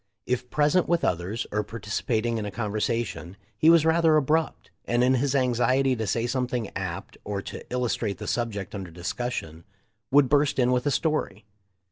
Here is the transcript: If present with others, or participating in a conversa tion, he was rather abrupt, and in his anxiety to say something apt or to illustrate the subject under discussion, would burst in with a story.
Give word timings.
If 0.25 0.49
present 0.49 0.89
with 0.89 1.05
others, 1.05 1.45
or 1.51 1.61
participating 1.63 2.39
in 2.39 2.45
a 2.47 2.51
conversa 2.51 3.05
tion, 3.05 3.37
he 3.55 3.69
was 3.69 3.85
rather 3.85 4.17
abrupt, 4.17 4.71
and 4.85 5.03
in 5.03 5.13
his 5.13 5.35
anxiety 5.35 5.95
to 5.95 6.07
say 6.07 6.25
something 6.25 6.71
apt 6.75 7.19
or 7.23 7.43
to 7.43 7.63
illustrate 7.71 8.17
the 8.17 8.25
subject 8.25 8.73
under 8.73 8.89
discussion, 8.89 9.63
would 10.09 10.27
burst 10.27 10.57
in 10.57 10.71
with 10.71 10.87
a 10.87 10.91
story. 10.91 11.45